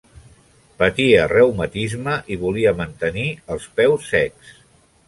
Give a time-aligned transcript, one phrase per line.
[0.79, 4.61] Patia reumatisme i volia mantenir els peus secs.